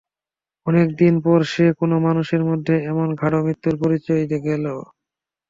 [0.67, 4.65] অনেক দিন পর সে কোনো মানুষের মধ্যে এমন গাঢ় মৃত্যুর পরিচয় গেল।